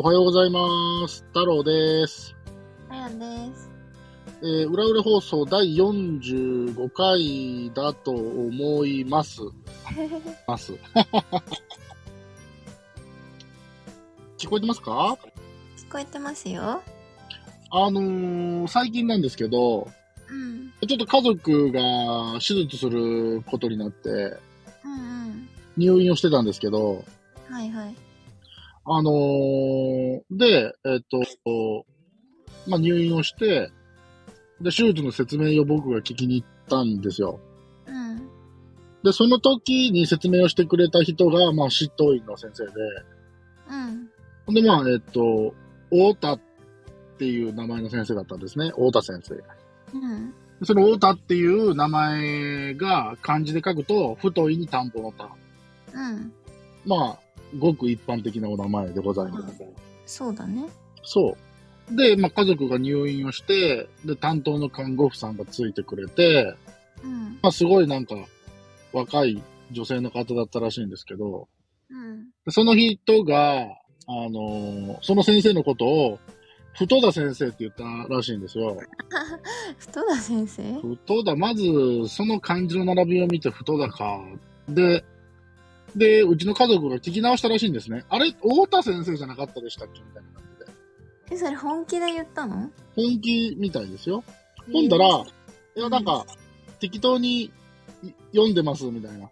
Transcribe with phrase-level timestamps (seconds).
[0.00, 1.24] おはようございます。
[1.32, 2.32] 太郎です。
[2.88, 3.16] あやで
[3.52, 3.68] す。
[4.42, 9.40] えー、裏裏放送第45回だと思います。
[10.46, 10.72] ます。
[14.38, 15.18] 聞こえてますか？
[15.76, 16.80] 聞こえてますよ。
[17.72, 19.88] あのー、最近なんですけど、
[20.30, 20.72] うん。
[20.86, 24.22] ちょっと家族が手術することになって、うんう
[25.32, 25.48] ん。
[25.76, 27.04] 入院をしてたんですけど、
[27.50, 27.96] はいはい。
[28.90, 31.84] あのー、で、えっと、
[32.66, 33.70] まあ、入院をして、
[34.60, 37.38] で、手術の説明を僕が聞きに行ったんですよ。
[37.86, 38.28] うん。
[39.02, 42.72] で、その時に説明をしてくれた人が、まあ、執刀医の先生で、
[44.46, 44.54] うん。
[44.54, 45.54] で、まあ、えっと、
[45.90, 46.40] 太田っ
[47.18, 48.70] ていう名前の先生だったんですね。
[48.70, 49.34] 太田先生。
[49.34, 50.34] うん。
[50.64, 55.28] その太田っていう名前が漢字で書くと、太いに田んぼの田。
[55.94, 56.32] うん。
[56.84, 57.27] まあ、
[57.58, 59.62] ごく一般的なお名前でございます。
[60.06, 60.66] そうだね。
[61.02, 61.36] そ
[61.90, 61.96] う。
[61.96, 66.54] で、まあ、家族が入院をして、で、担当の看護婦さんがついてくれて、
[67.02, 67.38] うん。
[67.42, 68.14] まあ、すごいなんか、
[68.92, 71.48] 若い女性の方だったらしいんですけど、
[71.90, 72.24] うん。
[72.44, 73.66] でその人が、
[74.10, 76.18] あのーその先生のことを、
[76.74, 78.76] 太田先生って言ったらしいんですよ。
[79.78, 80.80] 太田先生？
[80.80, 81.62] 太田、まず、
[82.08, 84.20] その漢字の並びを見て太田か。
[84.68, 85.04] で、
[85.96, 88.04] で、うちの家族が聞き直したらしいんですね。
[88.08, 91.34] あれ、太田先生じゃなかったでしたっけみたいな感じで。
[91.34, 92.70] え、それ本気で言ったの？
[92.94, 94.22] 本気みたいですよ。
[94.72, 95.24] ほんだら、
[95.76, 96.26] いや、なんか、
[96.80, 97.50] 適当にい
[98.32, 99.28] 読んでますみたいな。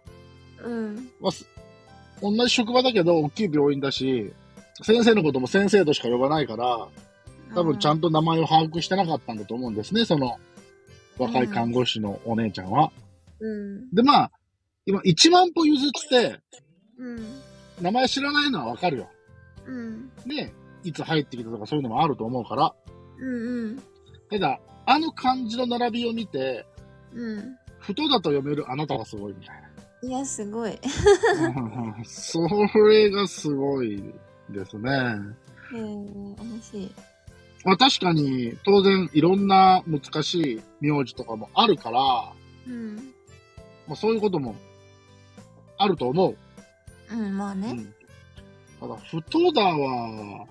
[0.63, 1.09] うん。
[1.21, 1.47] まあ、す
[2.21, 4.33] 同じ職場だけど、大きい病院だし、
[4.81, 6.87] 先生のことも先生としか呼ばないから、
[7.55, 10.37] 多分ちゃんと名前を把握してなかったんだと思うんですね、その
[11.17, 12.91] 若い看護師のお姉ちゃんは。
[13.39, 13.89] うん。
[13.91, 14.31] で、まあ、
[14.87, 16.39] 今1万歩譲って、
[16.97, 17.41] うん。
[17.81, 19.09] 名前知らないのはわかるよ。
[19.67, 20.09] うん。
[20.25, 20.53] ね
[20.83, 22.73] いつ入ってきたとかそういうのもあると思うから。
[23.19, 23.83] うん。
[24.31, 26.65] ただ、あの漢字の並びを見て、
[27.13, 27.57] うん。
[27.79, 30.79] 太だと読めるあなたがすごいみたいいや、すごい。
[31.41, 32.03] な。
[32.05, 32.39] そ
[32.87, 34.01] れがすごい
[34.49, 34.89] ですね。
[35.73, 36.91] へえ、面白い。
[37.65, 42.31] まあ確かに、当然いろんな難しい名字とかもあるから、
[42.67, 42.95] うん。
[43.85, 44.55] まあそういうことも
[45.77, 46.35] あると思う。
[47.11, 47.71] うん、まあね。
[47.71, 47.93] うん、
[48.79, 50.45] ただ、太田は、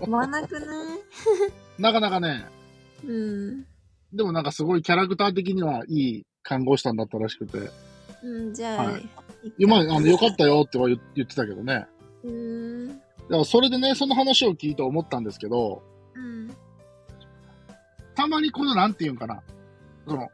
[0.00, 0.60] 思わなく
[1.78, 2.46] なかなかね、
[3.04, 3.66] うん。
[4.12, 7.58] でもなんかすごいキャラクター的にはいい看護師さんだったらしくて、
[8.22, 9.08] うん、じゃあ、はい
[9.58, 11.86] 今、あの、よかったよっては言言ってたけどね。
[12.24, 12.88] うーん。
[12.88, 13.02] だか
[13.38, 15.82] らそれでね、その話を聞いて思ったんですけど、
[16.14, 16.50] うん。
[18.14, 19.42] たまにこの、なんていうんかな、
[20.06, 20.28] その、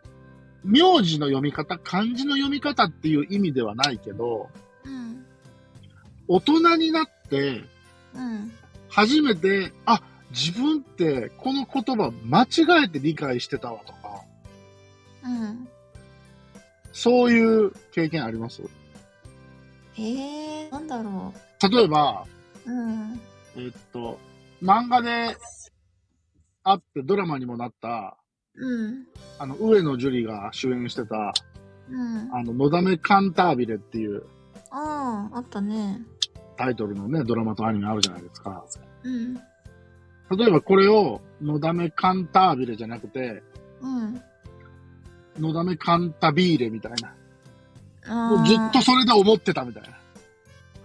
[0.64, 4.48] 名字の読み方、漢字の読み方っていう意味ではないけど、
[4.84, 5.24] うん。
[6.26, 7.62] 大人になって、
[8.14, 8.50] うん。
[8.88, 14.22] 初めて、あ、自分ってこの言葉間違えて理解してたわとか、
[15.22, 15.68] うん。
[16.92, 18.62] そういう経験あります？
[19.96, 21.32] えー、なんだろ
[21.62, 22.24] 例えば、
[22.66, 22.72] う。
[22.72, 23.20] うん。
[23.56, 24.18] えっと、
[24.62, 25.36] 漫画で
[26.62, 28.16] あってドラマにもなった、
[28.56, 29.06] うん。
[29.38, 31.34] あの、上野樹里が主演してた、
[31.90, 32.30] うん。
[32.32, 34.24] あの、のだめカンタービレっていう
[34.70, 36.02] ああ、あったね。
[36.56, 38.64] タイトルのね、ドラマとアニメあるじゃないですか。
[39.02, 39.34] うん。
[40.36, 43.42] 例えばこれを、のだめカンタービレじゃなくて、
[43.80, 44.22] うん。
[45.38, 46.92] のだめカンタビーレみたい
[48.06, 48.30] な。
[48.30, 49.88] もうずっとそれで思ってたみたいな。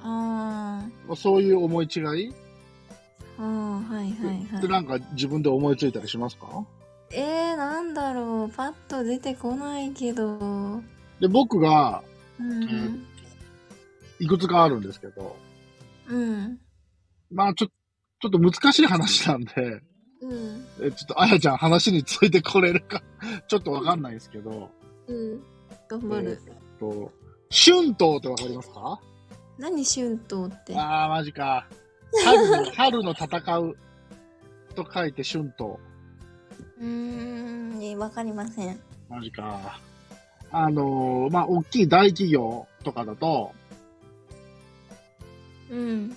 [0.02, 0.81] あ
[1.18, 2.34] そういう思い違い？
[3.38, 3.44] あ。
[3.44, 3.46] あ
[3.90, 4.69] あ、はいはいはで、い。
[4.69, 6.47] なんか自分で思いついたりしますか？
[7.12, 8.56] えー、なんだろう。
[8.56, 10.81] パッと出てこないけど。
[11.20, 12.03] で、僕が
[12.40, 13.06] うん。
[14.20, 15.36] いくつかあるんですけど、
[16.08, 16.59] うん。
[17.31, 19.81] まあちょ、ちょっと難しい話なんで、
[20.22, 20.66] うん。
[20.81, 23.02] えちょっとあやちゃん話についてこれるか、
[23.47, 24.70] ちょっとわかんないですけど、
[25.08, 25.41] うん。
[25.88, 26.41] 頑張る。
[26.46, 27.11] えっと、
[27.50, 29.00] 春闘ってわかりますか？
[29.58, 30.73] 何春闘って？
[30.78, 31.67] あー、マジか。
[32.23, 33.78] 春の、春の戦う
[34.76, 35.78] と書いて春闘。
[36.79, 37.84] うーん。
[37.84, 38.79] えわかりません。
[39.09, 39.79] マジか。
[40.52, 43.52] あのーまあ、大きい大企業とかだと、
[45.70, 46.16] うん。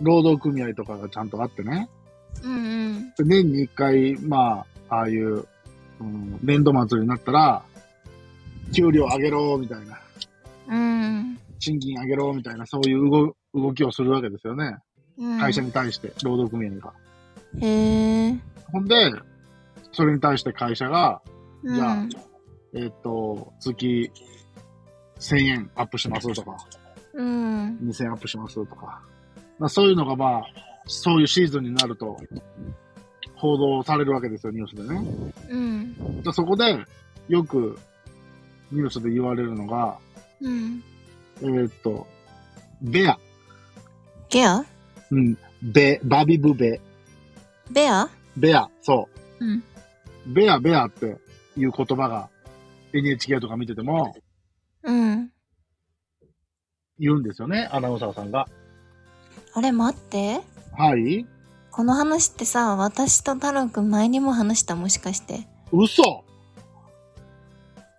[0.00, 1.88] 労働組合とかがちゃんとあってね、
[2.42, 3.12] うんうん。
[3.16, 5.46] で年に一回、まあ、ああいう、
[6.00, 7.62] うん、年度末になったら、
[8.72, 9.98] 給料上げろ、みたいな、
[10.68, 11.38] うん。
[11.58, 14.76] 賃金上げろ、みたいな、そういう動動きをするわけですよね。
[15.18, 15.38] うん。
[15.38, 16.92] 会社に対して、労働組合が。
[17.60, 18.38] へえ。
[18.72, 19.12] ほんで、
[19.94, 21.22] それに対して会社が、
[21.62, 22.06] うんじゃあ
[22.76, 24.10] えっ、と、月
[25.20, 26.56] 1000円アップしますとか、
[27.14, 27.78] うん。
[27.78, 29.00] 2000円アップしますとか、
[29.58, 30.42] まあ、そういうのがまあ、
[30.86, 32.18] そういうシーズンになると、
[33.36, 35.04] 報道されるわけですよ、ニュースでね。
[35.50, 36.22] うん。
[36.22, 36.84] でそこで、
[37.28, 37.78] よく、
[38.72, 39.96] ニュースで言われるのが、
[40.40, 40.82] うん。
[41.40, 42.06] えーっと、
[42.82, 43.18] ベア。
[44.28, 44.64] ゲア？
[45.10, 46.80] うん、ベ、バビブベ。
[47.70, 48.08] ベア？
[48.36, 49.08] ベア、そ
[49.38, 49.62] うん。
[50.26, 50.32] う。
[50.32, 51.18] ベア、ベアって
[51.56, 52.28] いう言葉が
[52.92, 54.14] NHK とか見てても
[54.82, 55.30] うん。
[56.98, 58.46] 言うんですよね、アナウンサーさんが。
[59.54, 60.40] あれ待って。
[60.76, 61.26] はい
[61.70, 65.48] この話ってさ、私と太郎くん前にも話したもしかして。
[65.72, 66.24] 嘘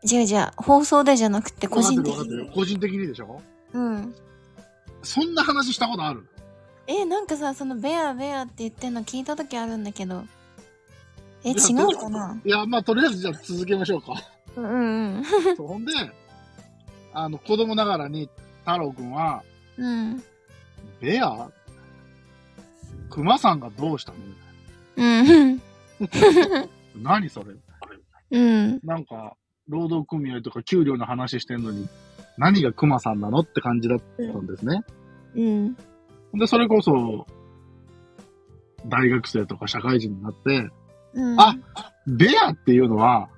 [0.10, 0.51] 違う違う。
[0.56, 2.51] 放送でじゃなくて個人的に。
[2.51, 3.42] 個人的にでしょ？
[3.74, 4.16] うん。
[5.04, 6.25] そんな話したことある？
[6.88, 10.24] え、なんかさ、そのベアベアって言ってんの聞いた時あるんだけど。
[11.46, 11.54] え、違
[11.94, 12.42] うかな？
[12.44, 14.14] いや、まあ、とりあえずじゃあ続けましょうか。
[14.56, 15.24] うんうん
[15.56, 15.92] そう ほんで、
[17.14, 18.30] あの、子供ながらに
[18.66, 19.44] 太郎くんは、
[19.78, 19.86] うん。
[19.86, 20.24] うん。
[21.00, 21.50] ベア？
[23.10, 24.18] 熊さんがどうしたの？
[24.98, 25.04] う
[25.54, 25.62] ん。
[27.02, 27.54] 何それ？
[28.32, 28.80] うん。
[28.84, 29.36] なんか、
[29.68, 31.88] 労働組合とか給料の話してんのに、
[32.38, 34.82] 何が熊さんなのって感じだったんですね。
[35.36, 35.78] うん。
[36.34, 37.28] で、それこそ、
[38.88, 40.70] 大学生とか社会人になって、
[41.16, 41.40] うん。
[41.40, 41.56] あ
[42.06, 43.30] ベアっていうのは、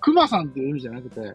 [0.00, 1.34] 熊さんっていう意味じゃなくて、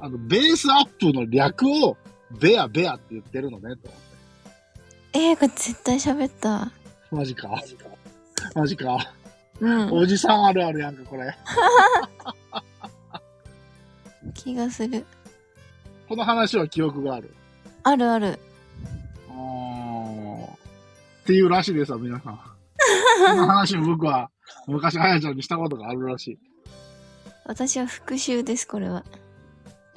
[0.00, 1.96] あの、ベースアップの略を、
[2.40, 3.90] ベア、ベアって言ってるのね、と。
[5.12, 6.72] えー、これ絶対喋った。
[7.10, 7.60] マジか。
[8.54, 9.12] マジか。
[9.60, 9.92] うん。
[9.92, 11.34] おじさんあるあるやんか、これ。
[14.34, 15.04] 気がする。
[16.08, 17.34] この話は記憶がある。
[17.82, 18.38] あるある。
[19.28, 20.48] あーっ
[21.26, 22.40] ていうらしいですわ、皆さん。
[23.26, 24.30] この話を僕は、
[24.66, 26.38] 昔、あやちゃんにしたことがあるらしい。
[27.44, 29.04] 私は復讐です、これは。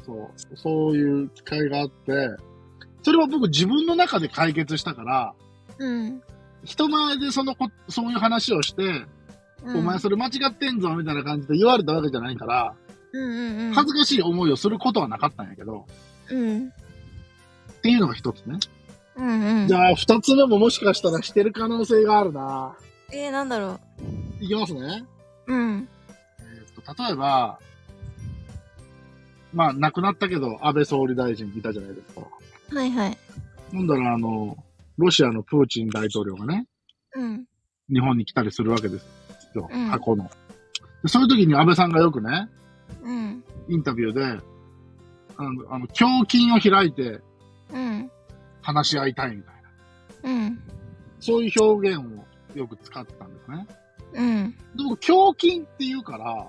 [0.05, 0.57] そう。
[0.57, 2.29] そういう機会があって、
[3.03, 5.33] それは僕自分の中で解決したから、
[5.77, 6.21] うん。
[6.63, 9.05] 人前でそのこ、そういう話をして、
[9.63, 12.73] うん、お前それ間違ってんぞ、みたいな感じで言われたわけじゃないから、
[13.13, 13.73] うんうんうん。
[13.73, 15.85] 恥ずかしい思いをすることはなかったんやけど、
[16.31, 16.67] うん。
[16.67, 18.57] っていうのが一つね。
[19.15, 19.67] うんうん。
[19.67, 22.75] じゃあ、二つ目ももしかしたらしてる可能性があるな。
[23.11, 23.79] えー、なんだろ
[24.39, 25.05] いきますね。
[25.47, 25.53] う。
[25.53, 25.87] うん。
[26.39, 27.59] えーと、例えば、
[29.53, 32.21] まあ、亡くなったけど、安倍総理大臣いたじゃないですか。
[32.73, 33.17] はいはい。
[33.71, 34.57] なんだろう、あの、
[34.97, 36.67] ロシアのプーチン大統領がね、
[37.15, 37.45] うん。
[37.91, 39.05] 日本に来たりするわけです
[39.53, 40.29] よ、うん過去の。
[41.03, 42.49] でそういう時に安倍さんがよくね、
[43.03, 43.43] うん。
[43.69, 44.23] インタビューで、
[45.37, 47.21] あの、あの胸筋を開いて
[47.71, 48.11] うん。
[48.61, 49.53] 話し合いたいみたい
[50.23, 50.31] な。
[50.31, 50.59] うん。
[51.19, 52.25] そういう表現を
[52.55, 53.67] よく使ってたんですね。
[54.13, 54.51] うん。
[54.51, 56.47] で僕、胸筋って言うから、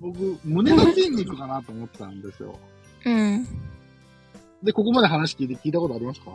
[0.00, 2.58] 僕、胸の筋肉かなと思ってたんですよ。
[3.04, 3.44] うん。
[4.62, 6.30] で、ここまで話聞いて聞いたことありますか？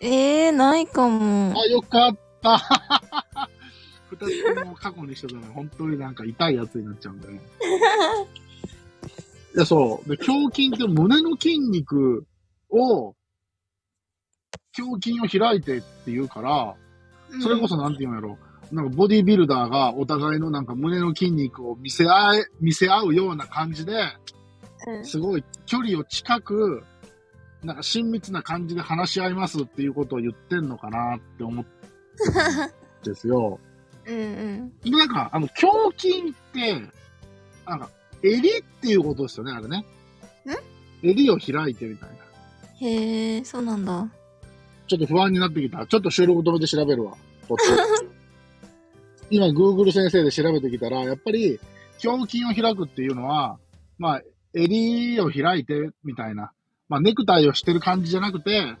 [0.00, 1.52] えー、ないかも。
[1.60, 2.58] あ、よかった。
[4.10, 7.40] 二つとも過去にしてたら本当になんか痛いやつになっちゃうんだね。
[9.54, 10.08] いや、そう。
[10.08, 12.26] で、胸筋って胸の筋肉
[12.70, 13.14] を、
[14.78, 16.76] 胸筋を開いてって言うから、
[17.40, 18.38] それこそなんて言うんやろ。
[18.72, 23.94] なんかボディビルダーがお互いのなんか胸の筋肉を見せ合え、見せ合うような感じで、
[24.86, 25.04] うん。
[25.04, 26.84] すごい距離を近く、
[27.62, 33.58] なんか親密な感じで話し合いますっていうことを言ってんのかなって思ってですよ。
[34.06, 34.72] うんうん。
[34.80, 36.72] でなんか、あの、胸筋って、
[37.66, 37.90] なんか、
[38.22, 39.84] 襟っていうことですよね、あれね。
[41.02, 42.16] 襟を開いてみたいな。
[42.80, 44.08] へえ、そうなんだ。
[44.88, 45.86] ちょっと不安になってきた。
[45.86, 47.14] ちょっと収録止めて調べるわ。
[49.30, 51.60] 今、Google 先生で調べてきたら、やっぱり、
[52.02, 53.58] 胸筋を開くっていうのは、
[53.98, 54.22] まあ、
[54.54, 56.52] 襟を開いて、みたいな。
[56.88, 58.76] まあ、ネクタイをしてる感じじゃなくて、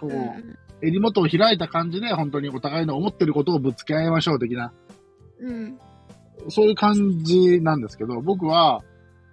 [0.00, 0.58] こう、うん。
[0.82, 4.72] 襟元を開いた感じで、本当にお互いの思ってることをぶつけ合いましょう、的な。
[5.40, 5.78] うん。
[6.48, 8.82] そういう感じなんですけど、僕は、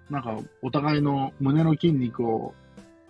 [0.08, 2.54] なんか、お互いの胸の筋肉を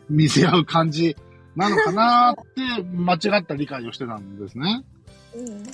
[0.09, 1.16] 見せ合う感じ
[1.56, 4.85] なのかなって、間違った理解をしてたんですね。
[5.35, 5.64] うん。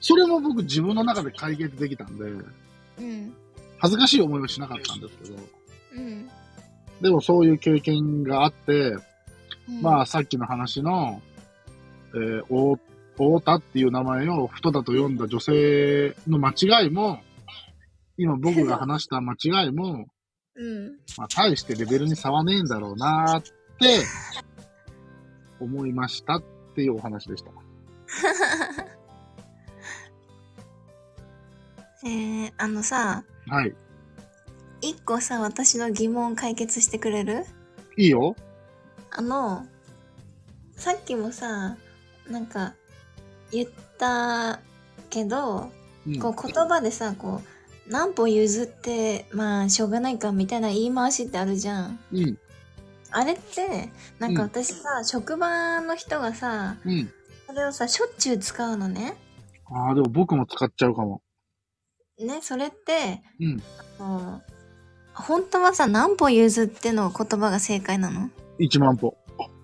[0.00, 3.34] それも僕自分の中で解決できたんで、うん。
[3.78, 5.36] 恥ずかしい思いはしなかったんですけど、
[5.96, 6.30] うん。
[7.00, 8.96] でもそういう経験があって、
[9.80, 11.22] まあ、あさっきの話の、
[12.14, 12.78] えー、お
[13.12, 17.20] 太田っていう名前を太田と読んだ女性の間違いも、
[18.18, 20.06] 今僕が話した間違いも、
[20.54, 20.86] うん。
[21.16, 23.48] まあ、大してレベルに差はねえんだろうなって
[25.62, 26.42] 思いましたっ
[26.74, 27.50] ていうお話でした。
[32.04, 33.74] えー、あのさ、はい。
[34.80, 37.44] 一個さ、私の疑問解決してくれる？
[37.96, 38.34] いいよ。
[39.10, 39.66] あの、
[40.76, 41.76] さっきもさ、
[42.28, 42.74] なんか
[43.52, 44.60] 言った
[45.10, 45.70] けど、
[46.06, 46.18] うん。
[46.18, 47.40] こう言葉でさこ
[47.86, 52.38] う何歩譲ってまあしょうがないかみたいな言い回しってあるじゃんうん。
[53.12, 57.12] あれってなんかうん私さ、職場の人がさうん。
[57.46, 59.14] それをさしょっちゅう使うのね
[59.66, 61.22] ああ、でも僕も使っちゃうかも。
[62.18, 63.62] ねそれってうん。
[63.98, 64.42] あの
[65.14, 69.16] 本当はさ何歩譲っての言葉が正解なの？1万歩。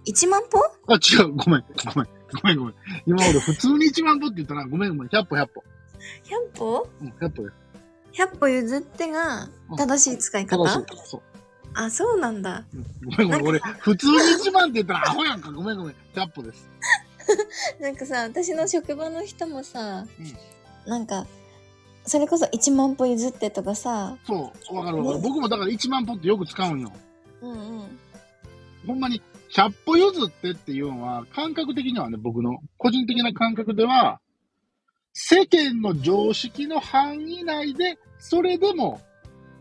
[0.07, 0.59] 1万歩？
[0.89, 1.33] あ、違う。
[1.33, 1.65] ごめん。
[1.95, 2.09] ごめん。
[2.43, 2.75] ごめんごめん。
[3.07, 5.09] 今俺普通に1万歩って言ったら、ごめんごめん。
[5.09, 5.65] 100歩100歩。
[6.55, 6.89] 100歩？
[7.01, 7.51] うん、100歩で
[8.13, 8.23] す。
[8.23, 11.09] 100歩譲ってが正しい使い方、正しい。
[11.11, 11.23] そう。
[11.81, 13.47] あそうなんだうんごめんごめん。
[13.47, 15.53] 俺、普通に1万って言ったらアホやんか。
[15.53, 15.95] ごめんごめん。
[16.13, 16.69] 100歩です。
[17.81, 20.37] なんかさ私の職場の人もさ、うん
[20.91, 21.27] なんか
[22.07, 24.75] それこそ1万歩譲ってとかさそう。
[24.75, 25.21] わかるわかる。
[25.21, 26.93] 僕もだから1万歩ってよく使うんよ。
[27.43, 27.99] うんうん
[28.87, 29.21] ほんまに、
[29.51, 34.19] 100歩譲ってっていうのは、感覚的にはね、僕の個人的な感覚では、
[35.13, 39.01] 世間の常識の範囲内で、それでも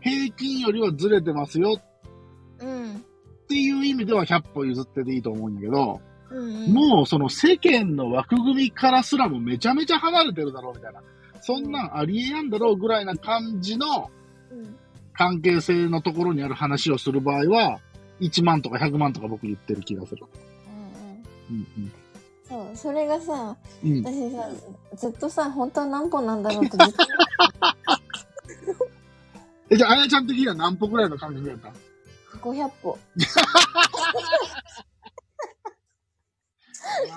[0.00, 1.78] 平均よりはずれてますよ
[2.60, 2.96] うんっ
[3.48, 6.00] ていう意味では100歩譲ってでいいと思うんだけど、
[6.30, 11.02] うんうんもうその世間の枠組みからすらもめちゃめちゃ離れてるだろうみたいな、
[11.40, 14.10] そんなんありえやんだろうぐらいな感じの
[14.50, 14.76] うん
[15.14, 17.80] 関係性のところにある話をする場合は、
[18.20, 20.24] 1万とか100万とか僕言ってる気がする。
[21.50, 21.92] うんうんうん
[22.48, 23.92] そうそれがさうん。
[23.98, 24.04] うん。
[24.04, 24.48] 私さ
[24.96, 27.04] ずっとさ本当は何歩なんだろうってずっと
[29.70, 31.70] え、じゃあ、あやちゃん的には何歩ぐらいの感覚やった？
[32.38, 32.98] 500歩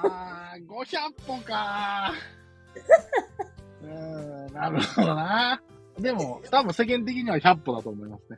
[0.03, 0.77] あー、500
[1.27, 3.85] 歩かー。
[3.85, 5.61] うーん、なるほどな。
[5.99, 8.37] でも、多分世間的には100歩だと思いますね。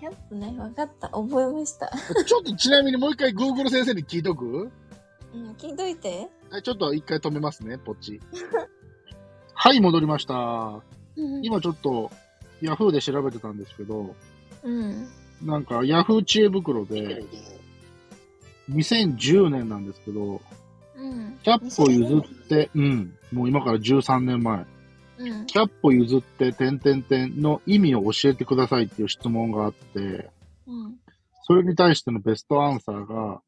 [0.00, 1.90] 100歩ね分かった覚えました
[2.26, 4.70] ちょっとちなみにもう一回 Google 先生に聞いとく？
[5.32, 8.20] うん聞いといてえちょっと一回止めますね、ポッチ。
[9.54, 10.34] はい、戻りました。
[11.16, 12.10] うん今ちょっと
[12.60, 14.14] Yahoo で調べてたんですけど、
[14.64, 15.08] うん
[15.42, 16.24] なんか Yahoo!
[16.24, 17.24] 知恵袋で
[18.70, 20.40] 2010年なんですけど、
[20.96, 21.38] うん。
[21.42, 24.64] 100歩譲って、うん、もう今から13年前、
[25.18, 25.46] うん。
[25.46, 30.30] 100歩譲って、点々点の意味を教えてくださいっていう質問があって、
[30.66, 30.96] うん。
[31.42, 33.40] それに対してのベストアンサーが、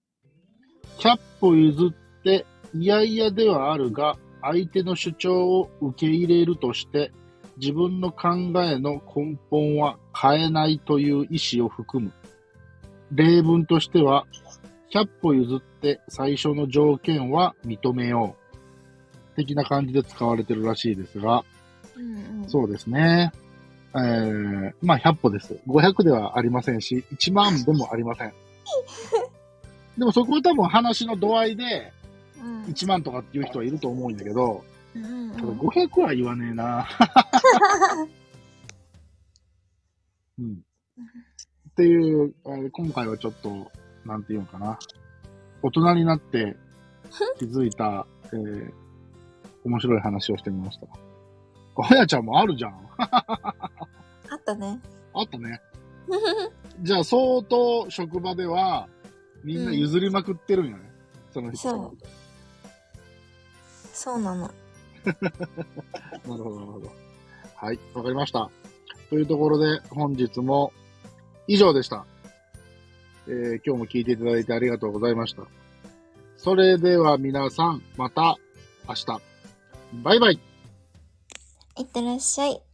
[0.99, 7.13] 100歩譲って、いやいやではあるが、相手の主張を受け入れるとして、
[7.57, 8.29] 自分の考
[8.63, 12.13] えの根本は変えないという意思を含む。
[13.13, 14.27] 例文としては、
[14.93, 18.47] 100歩譲って最初の条件は認めよう。
[19.37, 21.45] 的な感じで使われてるらしいですが、
[21.97, 23.33] うんうんそうですね。
[23.95, 25.59] えー、まあ100歩です。
[25.67, 28.33] 500ではありませんし、1万でもありません。
[29.99, 31.93] でもそこは多分話の度合いで
[32.39, 34.63] うん1万とかっていう人はいると思うんだけど、
[34.95, 36.87] うんただ500は言わねえな。
[40.39, 40.65] うん。
[41.71, 43.71] っていう、えー今回はちょっと、
[44.05, 44.79] なんていうのかな。
[45.63, 46.57] 大人になって
[47.39, 48.73] 気づいた、えー、
[49.65, 50.87] 面白い話をしてみました。
[51.89, 52.89] あやちゃんもあるじゃん。
[52.99, 54.81] あったね
[55.13, 55.61] あったね。
[56.81, 58.89] じゃあ相当職場では
[59.45, 60.91] みんな譲りまくってるんやね。
[61.31, 61.69] その人。
[61.69, 61.99] そう
[63.93, 64.53] そうなのなる
[66.25, 66.93] ほど、なるほど。
[67.55, 68.51] はい、わかりました。
[69.11, 70.73] というところで本日も
[71.47, 72.05] 以上でした。
[73.29, 75.43] えー今日も聞いていただいてありがとうございました。
[76.37, 78.37] それでは皆さん、また
[78.89, 79.07] 明日。
[80.03, 80.41] バイバイ。
[81.79, 82.66] いってらっしゃい